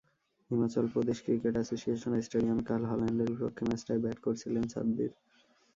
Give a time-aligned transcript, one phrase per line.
[0.51, 5.11] Himachal Pradesh cricket association স্টেডিয়ামে কাল হল্যান্ডের বিপক্ষে ম্যাচটায় ব্যাট করছিলেন সাব্বির।